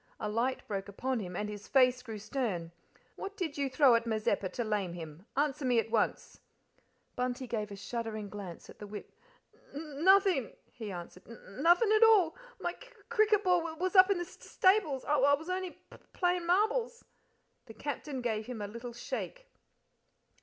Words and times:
A 0.19 0.27
light 0.27 0.67
broke 0.67 0.87
upon 0.89 1.19
him, 1.19 1.35
and 1.35 1.47
his 1.47 1.67
face 1.67 2.01
grew 2.01 2.17
stern. 2.17 2.71
"What 3.17 3.37
did 3.37 3.55
you 3.55 3.69
throw 3.69 3.93
at 3.93 4.07
Mazeppa 4.07 4.49
to 4.53 4.63
lame 4.63 4.93
him? 4.93 5.27
Answer 5.37 5.63
me 5.63 5.77
at 5.77 5.91
once." 5.91 6.39
Bunty 7.15 7.45
gave 7.45 7.69
a 7.69 7.75
shuddering 7.75 8.27
glance 8.27 8.67
at 8.67 8.79
the 8.79 8.87
whip. 8.87 9.11
"N 9.75 9.79
n 9.79 10.03
nothin'," 10.03 10.53
he 10.71 10.91
answered 10.91 11.27
"n 11.27 11.37
nothin' 11.61 11.91
at 11.91 12.01
all. 12.01 12.35
My 12.59 12.71
c 12.71 12.79
c 12.81 12.87
cricket 13.09 13.41
b 13.41 13.43
ball 13.43 13.75
was 13.75 13.95
up 13.95 14.09
in 14.09 14.17
the 14.17 14.25
st 14.25 14.41
st 14.41 14.51
stables. 14.53 15.05
I 15.05 15.17
was 15.17 15.51
only 15.51 15.69
p 15.69 15.77
p 15.91 15.97
playin' 16.13 16.47
marbles." 16.47 17.05
The 17.67 17.75
Captain 17.75 18.21
gave 18.21 18.47
him 18.47 18.59
a 18.59 18.67
little 18.67 18.93
shake. 18.93 19.49